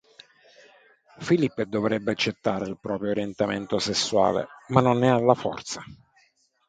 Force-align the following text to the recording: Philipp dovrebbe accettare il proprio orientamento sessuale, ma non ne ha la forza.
Philipp 1.23 1.61
dovrebbe 1.63 2.09
accettare 2.13 2.65
il 2.65 2.79
proprio 2.81 3.11
orientamento 3.11 3.77
sessuale, 3.77 4.47
ma 4.69 4.81
non 4.81 4.97
ne 4.97 5.11
ha 5.11 5.19
la 5.19 5.35
forza. 5.35 5.83